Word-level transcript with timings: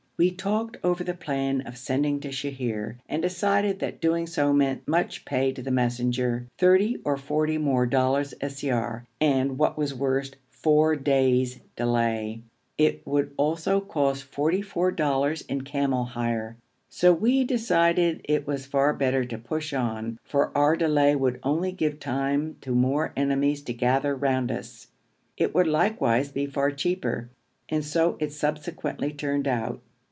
We 0.17 0.29
talked 0.29 0.77
over 0.83 1.03
the 1.03 1.15
plan 1.15 1.61
of 1.61 1.77
sending 1.79 2.19
to 2.19 2.29
Sheher, 2.29 2.97
and 3.09 3.23
decided 3.23 3.79
that 3.79 3.99
doing 3.99 4.27
so 4.27 4.53
meant 4.53 4.87
much 4.87 5.25
pay 5.25 5.51
to 5.53 5.63
the 5.63 5.71
messenger, 5.71 6.45
thirty 6.59 6.99
or 7.03 7.17
forty 7.17 7.57
more 7.57 7.87
dollars 7.87 8.35
siyar, 8.39 9.03
and, 9.19 9.57
what 9.57 9.79
was 9.79 9.95
worst, 9.95 10.35
four 10.51 10.95
days' 10.95 11.61
delay; 11.75 12.43
it 12.77 13.01
would 13.03 13.33
also 13.35 13.81
cost 13.81 14.23
forty 14.25 14.61
four 14.61 14.91
dollars 14.91 15.41
in 15.49 15.61
camel 15.61 16.03
hire; 16.05 16.55
so 16.87 17.11
we 17.11 17.43
decided 17.43 18.19
that 18.19 18.31
it 18.31 18.45
was 18.45 18.67
far 18.67 18.93
better 18.93 19.25
to 19.25 19.39
push 19.39 19.73
on, 19.73 20.19
for 20.23 20.55
our 20.55 20.75
delay 20.77 21.15
would 21.15 21.39
only 21.41 21.71
give 21.71 21.99
time 21.99 22.57
to 22.61 22.75
more 22.75 23.11
enemies 23.17 23.63
to 23.63 23.73
gather 23.73 24.15
round 24.15 24.51
us. 24.51 24.89
It 25.35 25.55
would 25.55 25.65
likewise 25.67 26.31
be 26.31 26.45
far 26.45 26.69
cheaper, 26.69 27.31
and 27.69 27.83
so 27.83 28.17
it 28.19 28.31
subsequently 28.31 29.11
turned 29.13 29.47
out. 29.47 29.81